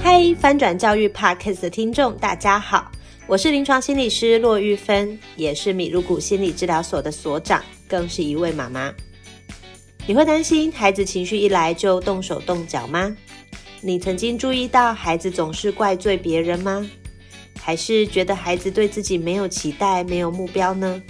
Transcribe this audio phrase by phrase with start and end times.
[0.00, 2.90] 嗨，翻转教育 Podcast 的听众，大家好，
[3.26, 8.92] 我是临床心理师骆玉芬，也是米露谷心理治疗所的所长，更是一位妈妈。
[10.06, 13.14] 你会担心孩子情绪一来就动手动脚吗？
[13.80, 16.88] 你曾经注意到孩子总是怪罪别人吗？
[17.60, 21.02] 还是觉得孩子对自己没有期待、没有目标呢？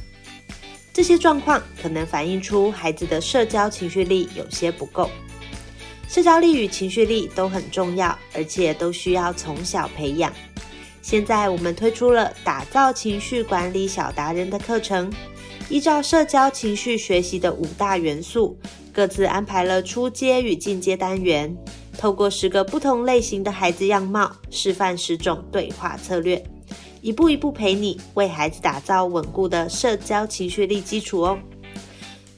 [0.92, 5.08] 这些状况可能反映出孩子的社交情绪力有些不够。
[6.08, 10.32] 社交力与情绪力都很重要，而且都需要从小培养。
[11.02, 15.12] 现在我们推出了打造情绪管理小达人的课程，
[15.68, 18.58] 依照社交情绪学习的五大元素，
[18.90, 21.54] 各自安排了初阶与进阶单元，
[21.98, 26.42] 透过十个不同类型的孩子样貌，示范十种对话策略。
[27.00, 31.38] 一步一步陪你为孩子打造稳固的社交情绪力基础哦。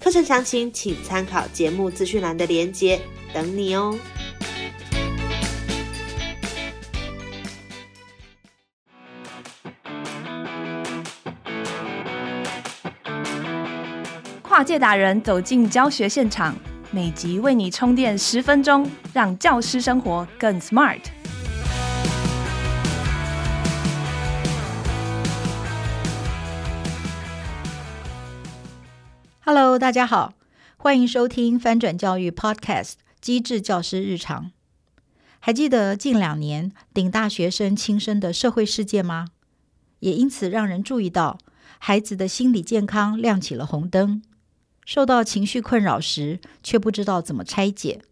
[0.00, 2.98] 课程详情请参考节目资讯栏的连接，
[3.34, 3.94] 等你哦。
[14.40, 16.56] 跨界达人走进教学现场，
[16.90, 21.00] 每集为你充电十分钟，让教师生活更 smart。
[29.52, 30.34] Hello，大家好，
[30.76, 34.44] 欢迎收听翻转教育 Podcast《机智教师日常》。
[35.40, 39.26] 还记得近两年顶大学生轻生的社会事件吗？
[39.98, 41.36] 也因此让人注意到
[41.80, 44.22] 孩子的心理健康亮起了红灯。
[44.86, 48.02] 受到情绪困扰时，却不知道怎么拆解。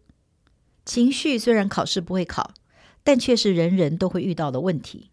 [0.83, 2.51] 情绪虽然考试不会考，
[3.01, 5.09] 但却是人人都会遇到的问题。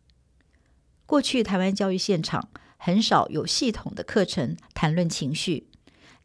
[1.07, 5.69] 过去台湾教育现场很少有系统的课程谈论情绪。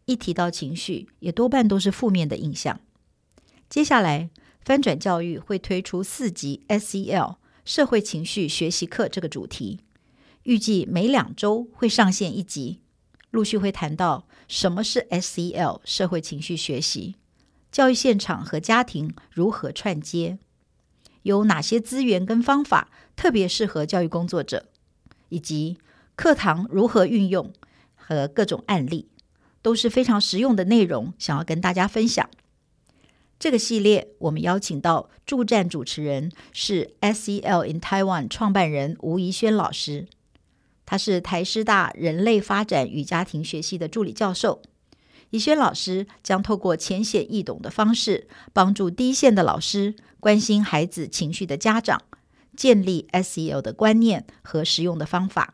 [0.05, 2.80] 一提到情绪，也多半都是负面的印象。
[3.69, 4.30] 接下来，
[4.63, 9.79] 翻转教育会推出四集 SEL 社会情绪学习课这个主题，
[10.44, 12.81] 预计每两周会上线一集，
[13.29, 17.16] 陆续会谈到什么是 SEL 社会情绪学习，
[17.72, 20.38] 教育现场和家庭如何串接，
[21.22, 24.66] 有哪些资源跟方法特别适合教育工作者，
[25.29, 25.78] 以及
[26.16, 27.53] 课堂如何运用
[27.95, 29.07] 和各种案例。
[29.61, 32.29] 都是非常实用的内容，想要跟大家分享。
[33.39, 40.07] 这个系列我们邀请到助战主持人是 SEL in Taiwan 创办人吴怡轩老师，
[40.85, 44.61] 他是台师大人类发展与家庭学系的助理教授。
[45.31, 52.01] 怡轩老师将透过浅显易懂的方式，帮助第一线的老师、关心孩子情绪的家长，
[52.55, 55.53] 建立 SEL 的观念和实用的方法。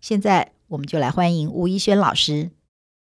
[0.00, 2.50] 现在我们就来欢迎吴怡轩老师。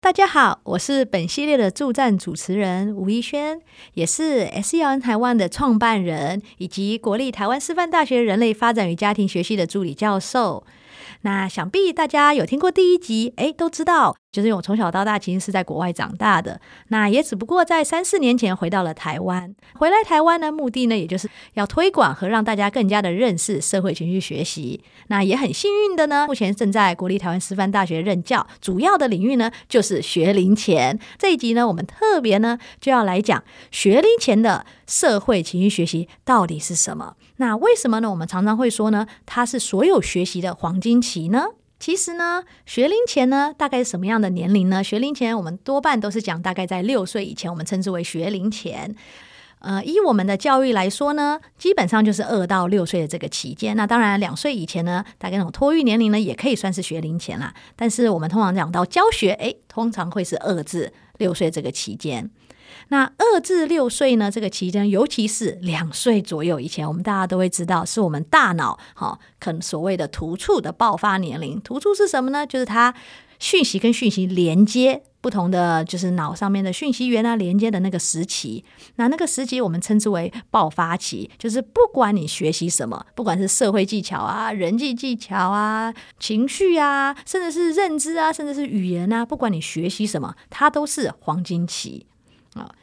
[0.07, 3.61] 大家好，我是本系列的助战主持人吴一轩，
[3.95, 10.65] 也是 S E N 台湾的创办人，以及国立台湾师范大学人类发展与家庭学系的助理教授。
[11.27, 19.53] 那想必大家有听过第一集，诶，都知道，就是我从小到大其实是在国外长大的，那也只不过在三四年前回到了台湾。
[19.75, 24.85] 回来台湾呢，目的呢，也就是要推广和让大家更加的认识社会情绪学习。
[25.09, 30.97] 那也很幸运的呢，目前正在国立台湾师范大学任教，主要的领域呢就是学龄前。
[31.19, 37.17] 这一集呢，我们特别呢就要来讲学龄前的社会情绪学习到底是什么。
[37.37, 38.11] 那为什么呢？
[38.11, 41.45] 我们常常会说呢，它是所有学习的黄金期呢？
[41.79, 44.83] 其实呢，学龄前呢，大概是什么样的年龄呢？
[44.83, 48.97] 学龄前我们多半都是讲大概在六岁以前，我们称之为学龄前。
[49.59, 53.77] 呃，以我们的教育来说呢，基本上就是二到六岁的这个期间。
[53.77, 57.53] 那当然，两岁以前呢，大概那种托育年龄呢，也可以算是学龄前啦。
[57.75, 62.31] 但是我们通常讲到教学，哎，通常会是二至六岁这个期间。
[62.89, 71.61] 那二至六岁呢，这个期间，尤其是两岁左右以前，我们大家都会知道，是我们大脑哈，可能所谓的突触的爆发年龄。
[71.61, 72.47] 突触是什么呢？
[72.47, 72.95] 就是它
[73.39, 78.65] 讯息跟讯息连接不同的，就是脑上面的讯息源啊，连接的那个时期。
[78.95, 92.07] 那那个时期我们称之为爆发期，就是不管你学习什么，不管是社会技巧啊、人际技巧啊、情绪啊，甚至是认知啊，甚至是语言啊，不管你学习什么，它都是黄金期。
[92.57, 92.75] 啊，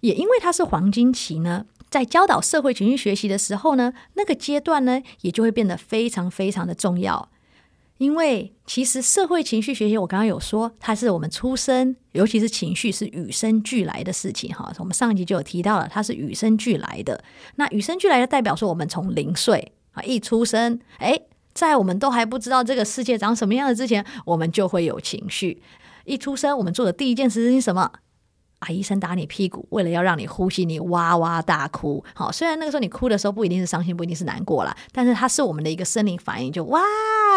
[0.00, 7.28] 也因为它是黄金期呢，在教导社会情绪学习的时候呢，那个阶段呢，也就会变得非常非常的重要。
[7.98, 14.72] 因为其实社会情绪学习，我刚刚有说，它是我们出生，尤其是情绪是与生俱来的事情哈。
[14.78, 17.24] 我们上一集就有提到了，它是与生俱来的。
[17.56, 25.60] 那与生俱来的代表说，我们从零岁啊一出生，诶，在我们都还不知道这个世界长什么样的之前，我们就会有情绪。
[26.04, 27.90] 一出生，我们做的第一件事情是什么？
[28.58, 32.04] 啊，医生打你屁股，为了要让你呼吸，你哇哇大哭。
[32.14, 36.80] 好，虽然那个时候你哭的时候不一定是伤心，不一定是难过啦，但是它是我们的一个生理反应，就哇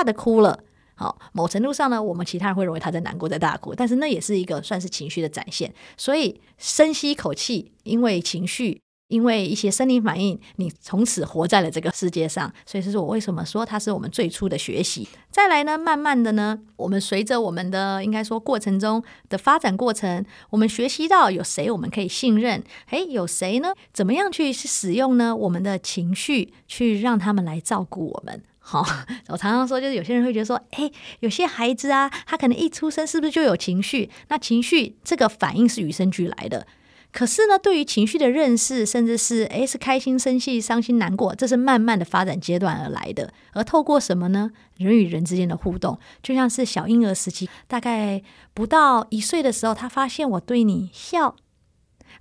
[0.04, 0.64] 的哭了。
[0.96, 5.74] 好，某程度上呢，我们其他人会认为他在难过，在大哭，但是那也是一个算是情绪的展现。
[5.98, 8.82] 所以深吸一口气，因为情绪。
[9.12, 15.06] 因为一些生理反应，你从此活在了这个世界上，所以这是我为什么说它是我们最初的学习。
[15.30, 23.74] 再来呢，慢慢的呢，我们随着我们的应该说过程中的发展过程，我们学习到有谁我们可以信任，诶，有谁呢？
[23.94, 25.36] 怎么样去使用呢？
[25.36, 28.42] 我们的情绪去让他们来照顾我们。
[28.64, 28.86] 好，
[29.28, 34.10] 我常常说，就是有些人会觉得说，诶，有些孩子啊，他可能一出生是不是就有情绪？
[34.30, 36.66] 那情绪这个反应是与生俱来的。
[37.12, 43.34] 可是呢，对于情绪的认识，甚至是诶，是开心、生气、伤心、难过，这是慢慢的发展阶段而来的。
[43.54, 44.52] 而透过什么呢？
[44.78, 48.24] 人与人之间的互动，就像是小婴儿时期，大概
[48.54, 51.36] 不到一岁的时候，他发现我对你笑。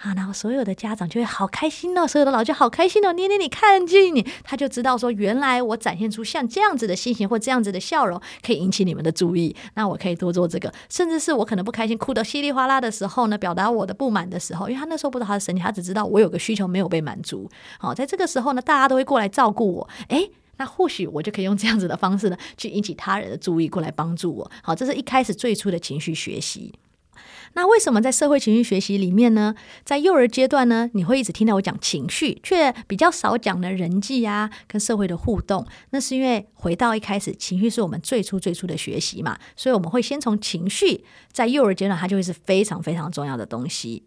[0.02, 9.54] 啊，然后所有的家长就会好开心哦，所有的老师好开心哦，捏捏你，看见你，他就知道说，原来我展现出像这样子的心情或这样子的笑容，可以引起你们的注意。
[9.74, 17.50] 那我可以多做这个，甚至是我可能不开心，哭得稀里哗啦的时候呢，表达我的不满的时候，因为他那时候不知道他的身体，他只知道我有个需求没有被满足。
[17.78, 24.50] 好，在这个时候呢，大家都会过来照顾我，诶，那或许我就可以用这样子的方式呢，去引起他人的注意，过来帮助我。
[24.62, 26.72] 好，这是一开始最初的情绪学习。
[27.54, 29.54] 那为什么在社会情绪学习里面呢，
[29.84, 35.66] 在幼儿阶段呢，你会一直听到我讲情绪，却比较少讲的人际啊，跟社会的互动？
[35.90, 44.04] 那是因为回到一开始，情绪是我们最初最初的学习嘛，所以我们会先从情绪，在幼儿阶段它就会是非常非常重要的东西。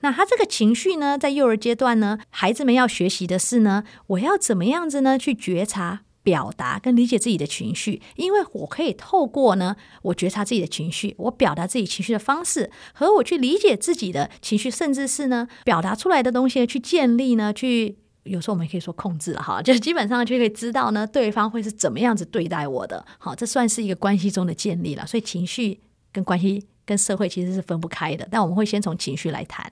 [0.00, 6.02] 那他这个情绪呢，在幼儿阶段呢，孩子们要学习的是呢，我要怎么样子呢去觉察？
[6.22, 25.04] 表达跟理解自己的情绪，因为我可以透过呢，我觉察自己的情绪，我表达自己情绪的方式，和我去理解自己的情绪，甚至是呢，表达出来的东西去建立呢，去有时候我们可以说控制了哈， 就基本上就可以知道呢，对方会是怎么样子对待我的，好，这算是一个关系中的建立了。
[25.06, 25.80] 所以情绪
[26.12, 29.70] 跟关系跟社会其实是分不开的，但我们会先从情绪来谈。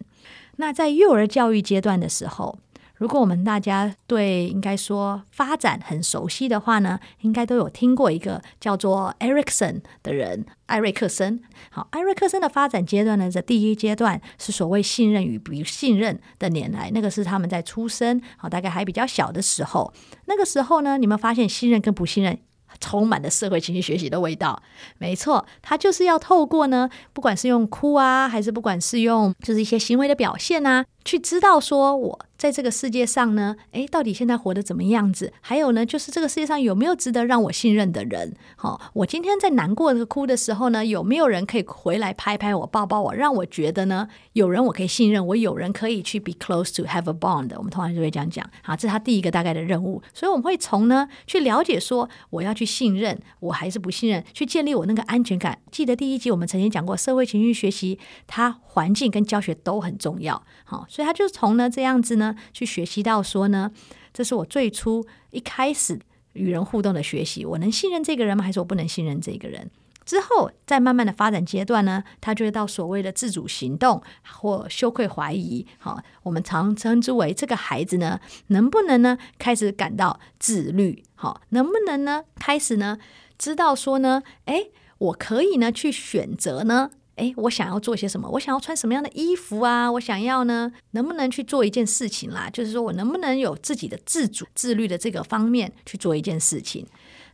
[0.57, 2.59] 那在幼儿教育阶段的时候。
[3.01, 11.41] 如果我们大家对应该说发展很熟悉的话呢，应该都有听过一个叫做艾瑞克森的人，艾瑞克森。
[11.71, 19.91] 好，艾瑞克森的发展阶段呢，在第一阶段是所谓信任与不信任的年来，那个是他们在出生，好，大概还比较小的时候。
[20.27, 22.39] 那个时候呢，你们发现信任跟不信任
[22.81, 24.63] 充满了社会情绪学习的味道。
[24.99, 32.27] 没错，他就是要透过呢，不管是用哭啊，还是不管是用就是一些行为的表现啊，去知道说我。
[32.41, 35.31] 在这个世界上呢，诶，到底现在活得怎么样子？
[35.43, 38.35] 还有呢，就是这个世界上有没有值得让我信任的人？
[38.57, 47.53] 好，我今天在难过的哭的时候呢，有没有人可以回来拍拍我、抱抱我，让我觉得呢，有人我可以信任，我有人可以去 be close to have a bond。
[47.59, 50.03] 我们通常就会这样讲，好，这是他第一个大概的任务。
[50.15, 55.61] 所以我们会从呢去了解说，我要去信任，我还是不信任，去建立我那个安全感。
[55.71, 60.43] 记得第一集我们曾经讲过，社会情绪学习，它环境跟教学都很重要。
[60.71, 62.37] 好，所以他就是从呢这样子呢。
[62.53, 63.73] 去学习到说呢，
[64.15, 65.99] 这是我最初一开始
[66.35, 67.45] 与人互动的学习。
[67.45, 68.45] 我能信任这个人吗？
[68.45, 69.69] 还是我不能信任这个人？
[70.05, 75.67] 之后在慢慢的发展阶段呢，他就会到所谓的自主行动或羞愧怀疑。
[75.79, 81.03] 好，我们常称之为这个孩子呢，能不能呢开始感到自律？
[81.17, 82.97] 好，能不能呢开始呢
[83.37, 86.93] 知道说呢，诶，我可以呢去选择呢？
[87.21, 88.29] 诶，我想要做些什么？
[88.31, 89.93] 我想要穿什么样的衣服啊？
[89.93, 92.49] 我想要呢，能不能去做一件事情啦？
[92.51, 96.87] 就是说我能不能有自己的自主、自律的这个方面去做一件事情？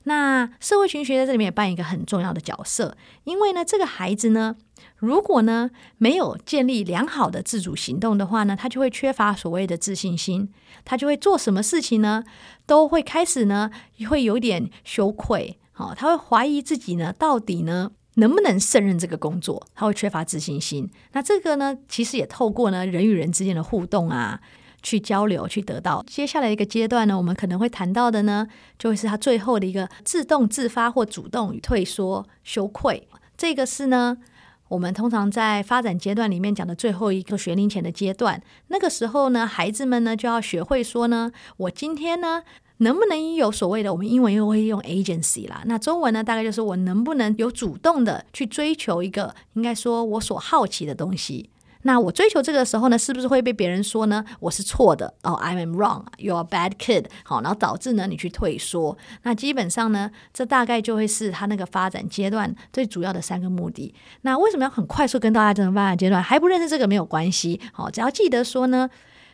[0.09, 4.57] 那社会群学在这里面也扮演一个很重要的角色，因为呢，这个孩子呢，
[4.97, 10.53] 如果呢没有建立良好的自主行动的话呢，他就会缺乏所谓的自信心，
[10.85, 12.23] 他就会做什么事情呢，
[12.67, 13.71] 都会开始呢
[14.09, 17.91] 会有点羞愧，好，他会怀疑自己呢，到底呢。
[18.17, 19.67] 能不能胜任这个工作？
[19.75, 20.91] 他会缺乏自信心。
[21.13, 24.41] 那这个呢，其实也透过呢人与人之间的互动啊，
[24.83, 26.05] 去交流，去得到。
[26.07, 28.47] 接下来一个阶段呢，我们可能会谈到的呢，
[28.79, 33.07] 就会是他最后的一个自动自发或主动与退缩、羞愧。
[33.37, 34.17] 这个是呢，
[34.69, 38.43] 我们通常在发展阶段里面讲的最后一个学龄前的阶段。
[38.69, 42.43] 那个时候呢，孩子们呢就要学会说呢，我今天呢。
[42.79, 51.51] 能不能有所谓的，我们英文又会用 agency 啦，那中文呢，大概就是我能不能有主动的去追求一个，应该说我所好奇的东西。
[51.83, 54.25] 那我追求这个时候呢，是不是会被别人说呢？
[54.41, 57.07] 我是错的哦，I am wrong, you are bad kid。
[57.23, 58.99] 好，然后导致呢你去退缩。
[59.23, 63.95] 那基本上呢，这大概就会是他那个发展阶段最主要的三个目的。
[64.23, 66.21] 那为什么要很快速跟大家这种发展阶段？
[66.21, 67.61] 还不认识这个没有关系。
[67.73, 68.91] 好，只要记得说呢，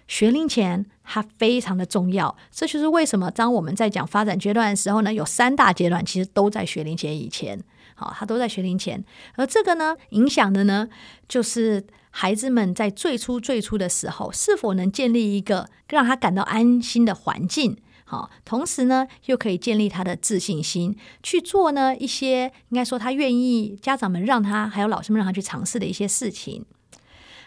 [0.07, 2.37] 学龄前它非常的重要。
[2.51, 7.63] 这就是为什么当我们在讲发展阶段的时候呢，有三大阶段，其实都在学龄前以前。
[7.95, 9.05] 好，它都在学龄前。
[9.37, 10.89] 而这个呢，影响的呢，
[11.29, 11.87] 就是。
[12.15, 17.79] 孩子们在最初最初的时候，是否能建立一个让他感到安心的环境？
[18.05, 26.67] 好，同时呢，又可以建立他的自信心，去做呢一些应该说他愿意家长们让他还有老师们让他去尝试的一些事情。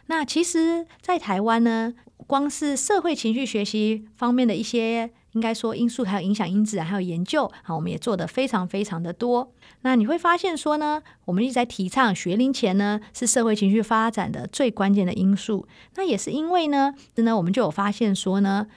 [0.07, 1.93] 那其实，在台湾呢，
[2.27, 5.11] 光是社会情绪学习方面的一些。
[5.35, 9.51] 应该说因素还有影响因子还有研究好，我们也做得非常非常的多。
[9.81, 15.67] 那你会发现说呢，我们一直在提倡学龄前呢是社会情绪发展的最关键的因素。
[15.95, 18.67] 那也是因为呢，呢我们就有发现说呢，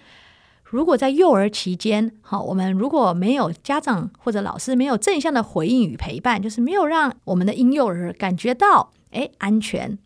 [0.64, 9.96] 如果在幼儿期间，好，我们如果没有家长或者老师没有正向的回应与陪伴，就是没有让我们的婴幼儿感觉到诶安全。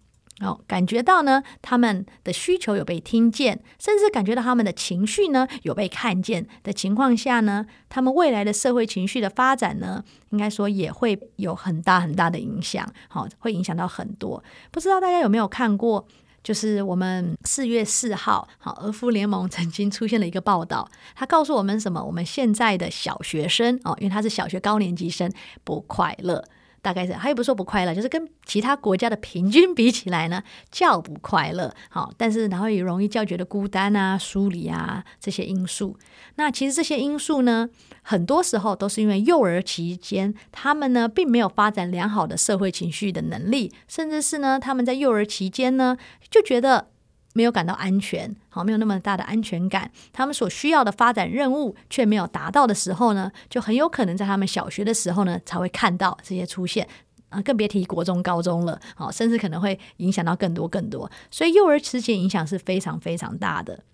[0.43, 12.87] 哦，感觉到呢，他们的需求有被听见，甚至感觉到他们的情绪呢有被看见的情况下呢，他们未来的社会情绪的发展呢，应该说也会有很大很大的影响。
[13.09, 14.43] 好，会影响到很多。
[14.71, 16.07] 不知道大家有没有看过？
[16.43, 22.03] 就是我们四月四号，好，儿福联盟曾经出现了一个报道，他告诉我们什么？
[22.03, 25.33] 我们现在的小学生哦，因为他是小学高年级生，
[25.63, 26.45] 不快乐。
[26.83, 31.73] 大概是，他也不说不快乐，就是跟其他国家的平均比起来呢，较不快乐。
[31.89, 35.97] 好，但是然后也容易较觉得孤单啊、疏离啊这些因素。
[36.35, 37.69] 那其实这些因素呢，
[38.03, 45.97] 很多时候都是因为幼儿期间他们呢并没有发展良好的社会情绪的能力，甚至是呢他们在幼儿期间呢
[46.29, 46.89] 就觉得。
[47.35, 49.91] 没有感到安全，好，没有那么大的安全感。
[50.13, 56.87] 他们所需要的发展任务却没有达到的时候呢，就很有可能在他们小学的时候呢才会看到这些出现
[57.31, 61.11] 啊，更别提国中、高中了，好，甚至可能会影响到更多更多。
[61.31, 63.85] 所以幼儿时期影响是非常非常大的。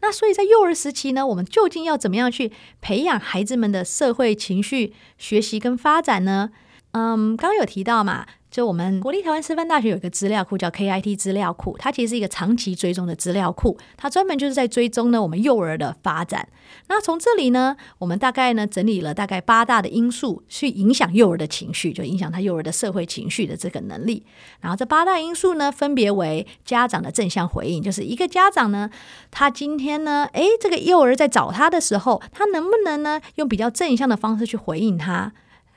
[0.00, 6.50] 那所以在幼儿时期呢，我们究竟要怎么样去培养孩子们的社会情绪学习跟发展呢？
[6.92, 8.26] 嗯，刚刚有提到嘛。
[8.52, 16.46] 就我们国立台湾师范大学有一个资料库叫 KIT 资料库，它其实是一个长期追踪的资料库，它专门就是在追踪呢我们幼儿的发展。
[16.88, 24.22] 那从这里呢，我们大概呢整理了大概八大的因素去影响幼儿的情绪，就影响他幼儿的社会情绪的这个能力。
[24.60, 28.90] 然后这八大因素呢，分别为家长的正向回应，就是一个家长呢，
[29.30, 35.32] 他今天呢，诶，这个幼儿在找他的时候，他能不能呢用比较正向的方式去回应他？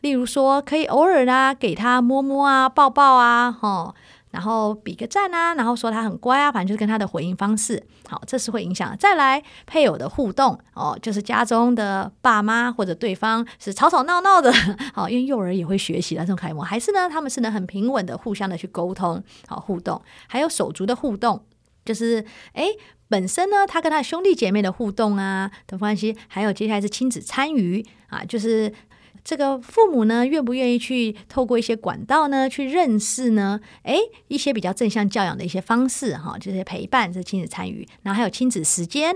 [0.06, 3.96] 例如说，可以偶尔啊，给他摸摸啊，抱抱啊，吼，
[4.30, 8.96] 然后比个赞啊，然后说他很乖啊，反正就是跟他的回应方式，好，这是会影响。
[9.00, 14.54] 再来配偶的互动哦，就是家中的爸妈或者对方是吵吵闹闹的，
[14.94, 21.44] 好， 因为幼儿也会学习的这种楷模，还是呢，他们是能很平稳的互相的去沟通，好互动，还有手足的互动，
[21.84, 22.68] 就是哎，
[23.10, 28.72] 本身呢，他跟他兄弟姐妹的互动啊的关系，还有接下来是亲子参与啊，就是。
[29.24, 33.60] 这个父母呢，愿不愿意去透过一些管道呢，去认识呢？
[33.84, 39.16] 诶，一些比较正向教养的一些方式，哈，这些陪伴，这亲子参与，然后还有亲子时间，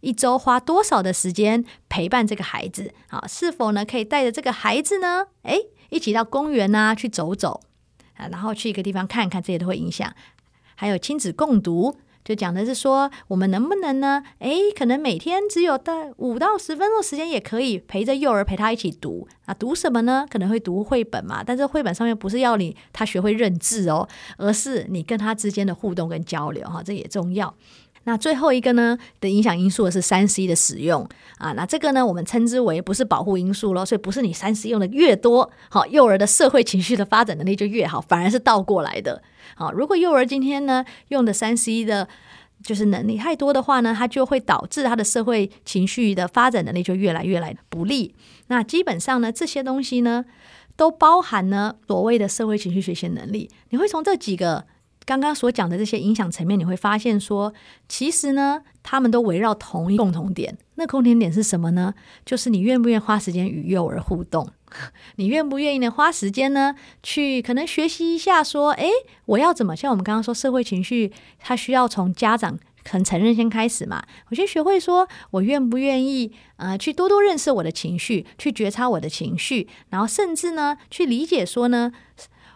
[0.00, 2.92] 一周花多少的时间陪伴这个孩子？
[3.08, 5.58] 啊，是否呢可以带着这个孩子呢，诶，
[5.90, 7.60] 一起到公园啊去走走，
[8.14, 10.12] 啊，然后去一个地方看看，这些都会影响。
[10.74, 11.96] 还有亲子共读。
[12.24, 14.22] 就讲的是说，我们能不能呢？
[14.38, 19.52] 诶，可能每天只有带五到十分钟时间，也可以陪着幼儿陪他一起读啊。
[19.52, 20.26] 读什么呢？
[20.30, 27.54] 可能会读绘本嘛，但是绘本上面不是要你他学会认字哦，而是你跟他之间的互动跟交流哈，这也重要。
[28.04, 31.08] 那最后一个呢的影响因素是三 C 的使用
[31.38, 39.22] 啊，那这个呢我们称之为不是保护因素咯，所以不是你三 C 用的越多，好，幼儿的社会情绪的发展能力就越好，反而是倒过来的。
[39.56, 42.08] 好，如果幼儿今天呢用的三 C 的，
[42.62, 48.14] 就是能力太多的话呢，它就会导致他的社会情绪的发展能力就越来越来不利。
[48.48, 50.24] 那基本上呢，这些东西呢，
[50.76, 53.50] 都包含呢所谓的社会情绪学习能力。
[53.70, 54.66] 你会从这几个
[55.06, 57.52] 刚刚所讲的这些影响层面，你会发现说，
[57.88, 60.56] 其实呢，他们都围绕同一共同点。
[60.76, 61.94] 那共同点是什么呢？
[62.24, 64.48] 就是你愿不愿意花时间与幼儿互动。
[65.16, 65.90] 你愿不愿意呢？
[65.90, 68.88] 花时间呢，去可能学习一下，说，诶，
[69.26, 69.76] 我要怎么？
[69.76, 74.02] 像我们刚刚说，社会情绪，它需要从家长肯承认先开始嘛。
[74.30, 81.92] 我先学会说，我愿不愿意，呃，去多多认识我的情绪，去觉察我的情绪，然后甚至呢，去理解说呢，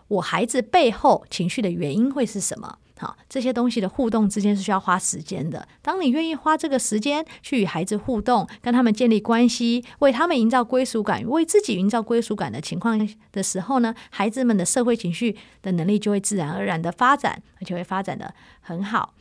[0.08, 2.78] 我孩子背后情绪的原因会是什么？
[2.98, 5.68] 好，这些东西的互动之间是需要花时间的。
[5.82, 12.98] 当你愿意花这个时间去与孩子互动，跟他们建立关系，为他们营造归属感，为自己营造归属感的情况
[13.30, 19.14] 的时候呢，孩子们的社会情绪的能力就会自然而然的发展，而且会发展的很好。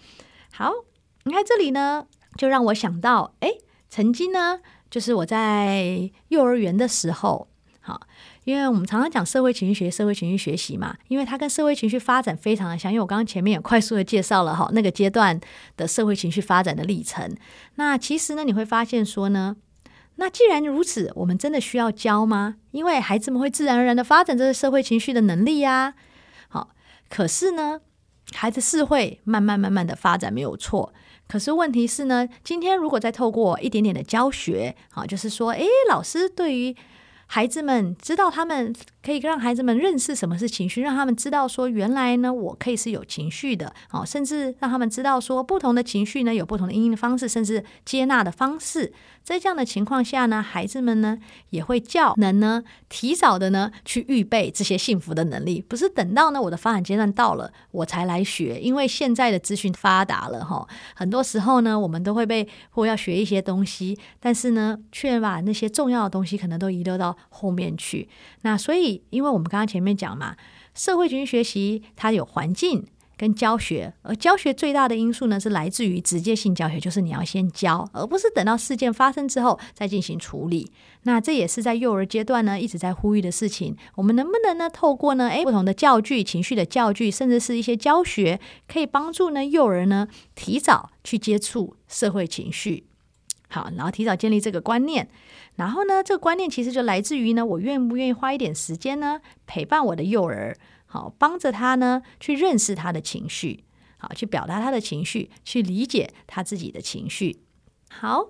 [0.54, 0.72] 好，
[1.26, 3.52] 你看这里呢，就让我想到，哎，
[3.92, 7.48] 曾经呢，就是我在幼儿园的时候，
[7.80, 8.02] 好。
[8.48, 12.90] 因为我们常常讲社会情绪学、社会情绪学习嘛，因为它跟社会情绪发展非常的像。
[12.90, 15.38] 因为我刚刚前面也快速的介绍了哈，那个阶段
[15.76, 17.36] 的社会情绪发展的历程。
[17.76, 19.58] 那其实呢，你会发现说呢，
[20.16, 22.56] 那既然如此，我们真的需要教吗？
[22.72, 25.96] 因为孩子们会自然而然的发展这个社会情绪的能力呀。
[26.48, 26.70] 好，
[27.10, 27.82] 可是呢，
[28.32, 30.94] 孩子是会慢慢慢慢的发展，没有错。
[31.28, 36.74] 可是问题是呢，今天如果再透过一点点的教学，好，就是说，诶，老师对于
[37.28, 48.94] 孩子们知道，他们可以让孩子们认识什么是情绪，让他们知道说，原来呢，我可以是有情绪的，哦，甚至让他们知道说，不同的情绪呢，有不同的应的方式，甚至接纳的方式。
[49.24, 51.20] 在这样的情况下呢，孩子们呢
[51.50, 60.66] 也会较能呢提早的呢去预备这些幸福的能力，不是等到呢我的发展阶段到了我才来学，因为现在的资讯发达了哈，
[60.96, 68.08] 很多时候呢我们都会被或要学一些东西，但是呢却把那些重要的东西可能都遗留到后面去。
[68.42, 70.36] 那所以，因为我们刚刚前面讲嘛，
[70.74, 72.86] 社会情绪学习它有环境。
[73.20, 80.72] 跟教学，而教学最大的因素呢，是来自于直接性教学，就是你要先教，而不是等到事件发生之后再进行处理。
[81.02, 83.76] 那这也是在幼儿阶段呢一直在呼吁的事情。
[83.96, 92.86] 我们能不能呢透过呢诶不同的教具、情绪的教具，甚至是一些教学，可以帮助呢幼儿呢提早去接触社会情绪，
[93.48, 95.08] 好，然后提早建立这个观念。
[95.56, 100.56] 然后呢，这个观念其实就来自于呢，我愿不愿意花一点时间呢陪伴我的幼儿。
[100.86, 103.64] 好，帮着他呢，去认识他的情绪，
[103.98, 107.42] 好，去表达他的情绪，去理解他自己的情绪。
[107.90, 108.30] 好，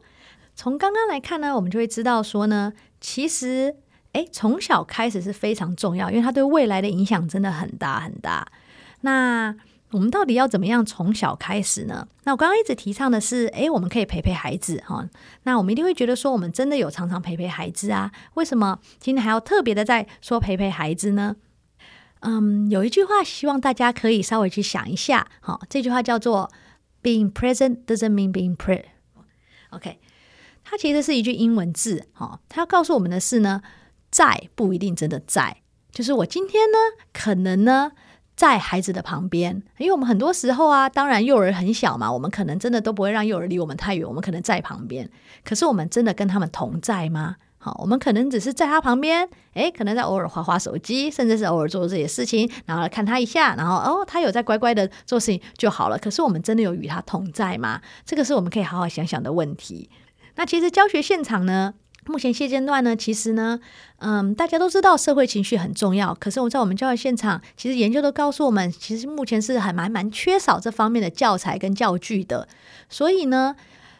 [0.56, 3.76] 从刚刚来看呢，我们就会知道说呢，其实，
[4.14, 8.48] 诶，从小开始是非常重要，因为他对未来的影响真的很大很大。
[9.02, 9.56] 那
[9.91, 12.08] 我们到底要怎么样从小开始呢？
[12.25, 15.08] 那我刚刚一直提倡的是，诶，我们可以陪陪孩子哈。
[15.44, 18.12] 那我们一定会觉得说，我们真的有常常陪陪孩子啊？
[18.34, 21.38] 为什么今天还要特别的在说陪陪孩子呢？
[22.20, 25.27] 嗯，有一句话，希望大家可以稍微去想一下。
[25.40, 26.51] 好，这句话叫做
[27.01, 28.83] “Being present doesn't mean being pre”。
[29.70, 30.00] OK，
[30.64, 32.07] 它其实是一句英文字。
[32.12, 33.62] 好，它要告诉我们的是呢，
[34.09, 35.62] 在不一定真的在。
[35.92, 36.77] 就是我今天呢，
[37.14, 37.92] 可能呢，
[38.38, 45.10] 在孩子的旁边，因为我们很多时候啊，当然幼儿很小嘛，我们可能真的都不会让幼儿离我们太远，我们可能在旁边。
[45.44, 47.38] 可是我们真的跟他们同在吗？
[47.58, 55.98] 好，我们可能只是在他旁边，诶，可能在偶尔划划手机，甚至是偶尔做这些事情，然后来看他一下，然后哦，他有在乖乖的做事情就好了。
[55.98, 57.82] 可是我们真的有与他同在吗？
[58.06, 59.90] 这个是我们可以好好想想的问题。
[60.36, 61.74] 那其实教学现场呢，
[62.07, 63.59] 目前现阶段呢，其实呢，
[64.00, 72.48] 嗯，大家都知道社会情绪很重要，可是我在我们教学现场，其实研究都告诉我们，其实目前是还蛮蛮缺少这方面的教材跟教具的，
[72.89, 73.55] 所以呢。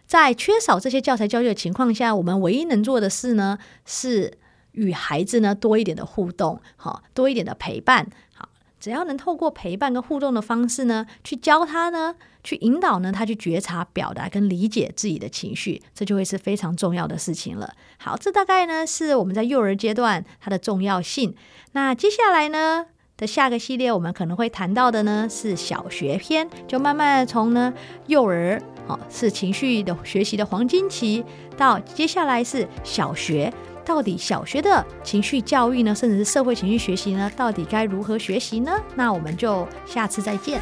[0.08, 4.38] 在缺少这些教材教育的情况下，我们唯一能做的事呢，是
[4.72, 8.47] 与孩子呢多一点的互动，好，多一点的陪伴，好，
[8.80, 17.74] 只要能透过陪伴跟互动的方式呢，去教他呢，去引导呢，他去觉察、表达跟理解自己的情绪，这就会是非常重要的事情了。
[17.98, 21.36] 好，这大概呢是我们在幼儿阶段它的重要性。
[21.74, 22.86] 那接下来呢
[23.18, 27.74] 的下个系列，我们可能会谈到的呢是小学篇，就慢慢从呢
[28.08, 28.62] 幼儿。
[28.88, 31.22] 哦，是情绪的学习的黄金期，
[31.58, 33.54] 到接下来是小学，
[33.88, 38.72] 到底小学的情绪教育呢，甚至是社会情绪学习呢，到底该如何学习呢？
[38.96, 40.60] 那我们就下次再见。